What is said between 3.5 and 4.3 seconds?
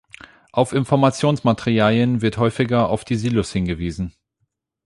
hingewiesen.